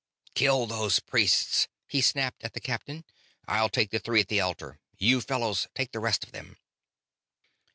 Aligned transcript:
"Kill 0.33 0.65
those 0.65 0.97
priests!" 0.99 1.67
he 1.85 2.01
snapped 2.01 2.41
at 2.43 2.53
the 2.53 2.59
captain. 2.59 3.05
"I'll 3.47 3.69
take 3.69 3.91
the 3.91 3.99
three 3.99 4.21
at 4.21 4.29
the 4.29 4.41
altar 4.41 4.79
you 4.97 5.21
fellows 5.21 5.67
take 5.75 5.91
the 5.91 5.99
rest 5.99 6.23
of 6.23 6.31
them!" 6.31 6.57